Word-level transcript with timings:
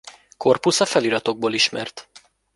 Korpusza 0.37 0.85
feliratokból 0.85 1.53
ismert. 1.53 2.07